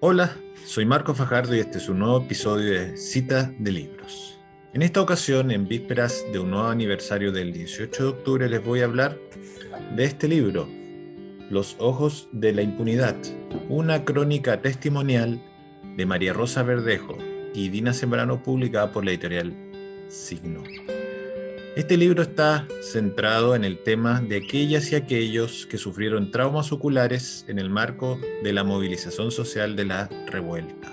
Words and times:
Hola, 0.00 0.36
soy 0.64 0.86
Marco 0.86 1.12
Fajardo 1.12 1.56
y 1.56 1.58
este 1.58 1.78
es 1.78 1.88
un 1.88 1.98
nuevo 1.98 2.22
episodio 2.22 2.70
de 2.70 2.96
Cita 2.96 3.52
de 3.58 3.72
Libros. 3.72 4.38
En 4.72 4.82
esta 4.82 5.02
ocasión, 5.02 5.50
en 5.50 5.66
vísperas 5.66 6.24
de 6.32 6.38
un 6.38 6.52
nuevo 6.52 6.68
aniversario 6.68 7.32
del 7.32 7.52
18 7.52 8.04
de 8.04 8.08
octubre, 8.08 8.48
les 8.48 8.64
voy 8.64 8.82
a 8.82 8.84
hablar 8.84 9.18
de 9.96 10.04
este 10.04 10.28
libro, 10.28 10.68
Los 11.50 11.74
Ojos 11.80 12.28
de 12.30 12.52
la 12.52 12.62
Impunidad, 12.62 13.16
una 13.68 14.04
crónica 14.04 14.62
testimonial 14.62 15.42
de 15.96 16.06
María 16.06 16.32
Rosa 16.32 16.62
Verdejo 16.62 17.18
y 17.52 17.68
Dina 17.68 17.92
Sembrano 17.92 18.40
publicada 18.40 18.92
por 18.92 19.04
la 19.04 19.10
editorial 19.10 19.52
Signo. 20.06 20.62
Este 21.78 21.96
libro 21.96 22.24
está 22.24 22.66
centrado 22.82 23.54
en 23.54 23.62
el 23.62 23.78
tema 23.78 24.20
de 24.20 24.38
aquellas 24.38 24.90
y 24.90 24.96
aquellos 24.96 25.64
que 25.64 25.78
sufrieron 25.78 26.32
traumas 26.32 26.72
oculares 26.72 27.44
en 27.46 27.60
el 27.60 27.70
marco 27.70 28.18
de 28.42 28.52
la 28.52 28.64
movilización 28.64 29.30
social 29.30 29.76
de 29.76 29.84
la 29.84 30.08
revuelta. 30.26 30.92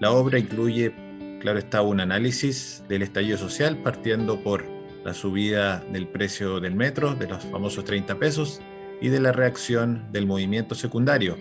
La 0.00 0.10
obra 0.10 0.38
incluye, 0.38 0.94
claro 1.38 1.58
está, 1.58 1.82
un 1.82 2.00
análisis 2.00 2.82
del 2.88 3.02
estallido 3.02 3.36
social 3.36 3.82
partiendo 3.82 4.42
por 4.42 4.64
la 5.04 5.12
subida 5.12 5.84
del 5.92 6.08
precio 6.08 6.60
del 6.60 6.76
metro, 6.76 7.14
de 7.14 7.28
los 7.28 7.44
famosos 7.44 7.84
30 7.84 8.18
pesos, 8.18 8.62
y 9.02 9.10
de 9.10 9.20
la 9.20 9.32
reacción 9.32 10.10
del 10.12 10.24
movimiento 10.24 10.74
secundario, 10.74 11.36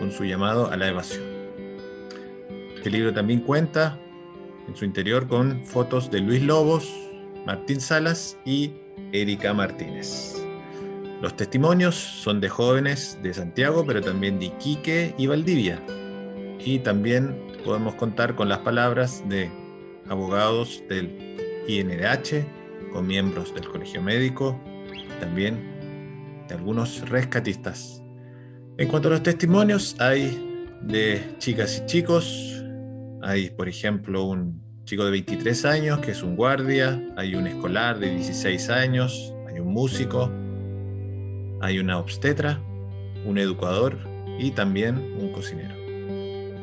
con 0.00 0.10
su 0.10 0.24
llamado 0.24 0.72
a 0.72 0.76
la 0.76 0.88
evasión. 0.88 1.22
Este 2.74 2.90
libro 2.90 3.14
también 3.14 3.42
cuenta 3.42 3.96
en 4.66 4.74
su 4.74 4.84
interior 4.84 5.28
con 5.28 5.64
fotos 5.64 6.10
de 6.10 6.18
Luis 6.18 6.42
Lobos, 6.42 6.92
Martín 7.46 7.80
Salas 7.80 8.38
y 8.44 8.72
Erika 9.12 9.52
Martínez. 9.52 10.42
Los 11.20 11.36
testimonios 11.36 11.94
son 11.94 12.40
de 12.40 12.48
jóvenes 12.48 13.18
de 13.22 13.32
Santiago, 13.34 13.84
pero 13.86 14.00
también 14.00 14.38
de 14.38 14.46
Iquique 14.46 15.14
y 15.16 15.26
Valdivia. 15.26 15.80
Y 16.64 16.80
también 16.80 17.36
podemos 17.64 17.94
contar 17.94 18.34
con 18.34 18.48
las 18.48 18.58
palabras 18.58 19.22
de 19.28 19.50
abogados 20.08 20.82
del 20.88 21.36
INDH, 21.68 22.44
con 22.92 23.06
miembros 23.06 23.54
del 23.54 23.68
Colegio 23.68 24.02
Médico, 24.02 24.60
también 25.20 26.44
de 26.48 26.54
algunos 26.54 27.08
rescatistas. 27.08 28.02
En 28.78 28.88
cuanto 28.88 29.08
a 29.08 29.12
los 29.12 29.22
testimonios, 29.22 29.96
hay 30.00 30.76
de 30.82 31.36
chicas 31.38 31.82
y 31.82 31.86
chicos, 31.86 32.64
hay 33.22 33.50
por 33.50 33.68
ejemplo 33.68 34.24
un 34.24 34.60
chico 34.84 35.04
de 35.04 35.10
23 35.12 35.64
años 35.64 35.98
que 36.00 36.10
es 36.10 36.22
un 36.22 36.36
guardia, 36.36 37.00
hay 37.16 37.34
un 37.34 37.46
escolar 37.46 37.98
de 37.98 38.14
16 38.14 38.68
años, 38.70 39.32
hay 39.48 39.60
un 39.60 39.68
músico, 39.68 40.30
hay 41.60 41.78
una 41.78 41.98
obstetra, 41.98 42.60
un 43.24 43.38
educador 43.38 43.98
y 44.38 44.50
también 44.50 44.96
un 45.18 45.32
cocinero. 45.32 45.74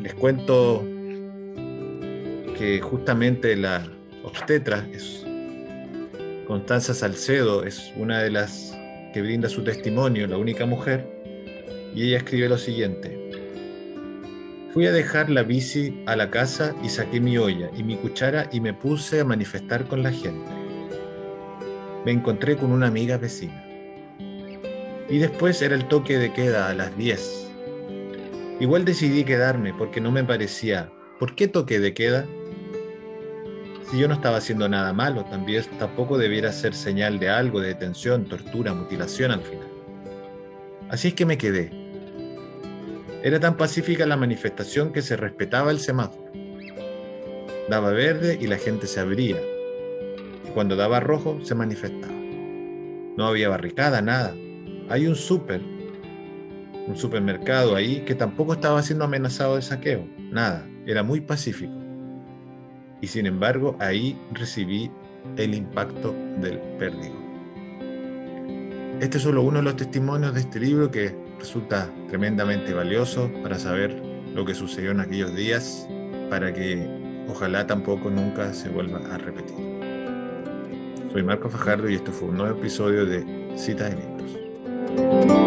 Les 0.02 0.14
cuento 0.14 0.84
que 2.58 2.82
justamente 2.82 3.56
la 3.56 3.88
obstetra 4.24 4.86
es 4.92 5.26
Constanza 6.46 6.94
Salcedo, 6.94 7.64
es 7.64 7.94
una 7.96 8.22
de 8.22 8.32
las 8.32 8.78
que 9.14 9.22
brinda 9.22 9.48
su 9.50 9.64
testimonio, 9.64 10.28
la 10.28 10.38
única 10.38 10.66
mujer, 10.66 11.08
y 11.96 12.08
ella 12.08 12.18
escribe 12.18 12.50
lo 12.50 12.58
siguiente. 12.58 13.29
Fui 14.72 14.86
a 14.86 14.92
dejar 14.92 15.32
la 15.32 15.42
bici 15.42 16.04
a 16.06 16.16
la 16.16 16.30
casa 16.30 16.76
y 16.84 16.90
saqué 16.90 17.20
mi 17.20 17.40
olla 17.40 17.72
y 17.76 17.84
mi 17.84 17.96
cuchara 17.96 18.48
y 18.52 18.62
me 18.62 18.72
puse 18.72 19.20
a 19.20 19.26
manifestar 19.26 19.88
con 19.88 20.04
la 20.04 20.12
gente. 20.12 20.52
Me 22.06 22.12
encontré 22.12 22.56
con 22.56 22.72
una 22.72 22.86
amiga 22.86 23.18
vecina. 23.18 23.66
Y 25.10 25.18
después 25.18 25.60
era 25.64 25.74
el 25.74 25.88
toque 25.88 26.20
de 26.20 26.32
queda 26.34 26.70
a 26.70 26.76
las 26.76 26.96
10. 26.96 27.52
Igual 28.60 28.86
decidí 28.86 29.24
quedarme 29.24 29.74
porque 29.74 30.02
no 30.02 30.12
me 30.12 30.24
parecía, 30.24 30.92
¿por 31.18 31.34
qué 31.34 31.48
toque 31.48 31.80
de 31.80 31.96
queda? 31.96 32.28
Si 33.90 33.98
yo 33.98 34.08
no 34.08 34.14
estaba 34.14 34.38
haciendo 34.38 34.70
nada 34.70 34.94
malo, 34.94 35.26
también 35.26 35.64
tampoco 35.80 36.20
debiera 36.20 36.52
ser 36.52 36.76
señal 36.76 37.18
de 37.18 37.30
algo, 37.30 37.60
de 37.60 37.70
detención, 37.70 38.26
tortura, 38.26 38.76
mutilación 38.76 39.32
al 39.32 39.42
final. 39.42 39.68
Así 40.90 41.08
es 41.08 41.14
que 41.16 41.26
me 41.26 41.40
quedé 41.40 41.79
era 43.22 43.40
tan 43.40 43.58
pacífica 43.58 44.06
la 44.06 44.16
manifestación 44.16 44.94
que 44.94 45.02
se 45.02 45.18
respetaba 45.18 45.72
el 45.72 45.80
semáforo. 45.80 46.32
Daba 47.70 47.92
verde 47.92 48.38
y 48.40 48.48
la 48.48 48.58
gente 48.58 48.88
se 48.88 49.02
abría. 49.02 49.38
Y 50.48 50.50
cuando 50.54 50.78
daba 50.78 51.02
rojo 51.02 51.40
se 51.44 51.54
manifestaba. 51.54 52.14
No 53.18 53.28
había 53.28 53.50
barricada, 53.50 54.02
nada. 54.02 54.34
Hay 54.88 55.06
un 55.06 55.16
súper, 55.16 55.62
un 56.88 56.96
supermercado 56.96 57.76
ahí 57.76 58.06
que 58.06 58.16
tampoco 58.16 58.54
estaba 58.54 58.82
siendo 58.82 59.04
amenazado 59.04 59.58
de 59.58 59.64
saqueo. 59.64 60.08
Nada. 60.32 60.66
Era 60.86 61.04
muy 61.04 61.20
pacífico. 61.20 61.74
Y 63.02 63.08
sin 63.08 63.26
embargo 63.26 63.76
ahí 63.80 64.18
recibí 64.32 64.90
el 65.36 65.54
impacto 65.56 66.16
del 66.40 66.58
pérdigo. 66.80 67.16
Este 69.02 69.18
es 69.18 69.24
solo 69.24 69.44
uno 69.44 69.58
de 69.58 69.64
los 69.64 69.76
testimonios 69.76 70.34
de 70.34 70.40
este 70.40 70.60
libro 70.60 70.90
que 70.90 71.29
resulta 71.40 71.90
tremendamente 72.08 72.74
valioso 72.74 73.32
para 73.42 73.58
saber 73.58 74.02
lo 74.36 74.46
que 74.46 74.54
sucedió 74.54 74.92
en 74.92 75.00
aquellos 75.00 75.34
días, 75.36 75.88
para 76.30 76.54
que 76.54 76.88
ojalá 77.28 77.66
tampoco 77.66 78.10
nunca 78.10 78.54
se 78.54 78.70
vuelva 78.70 79.00
a 79.14 79.18
repetir. 79.18 79.56
Soy 81.12 81.24
Marco 81.24 81.50
Fajardo 81.50 81.90
y 81.90 81.96
esto 81.96 82.12
fue 82.12 82.30
un 82.30 82.38
nuevo 82.38 82.60
episodio 82.60 83.06
de 83.06 83.26
Citas 83.56 83.90
de 83.90 83.96
Libros. 83.96 85.39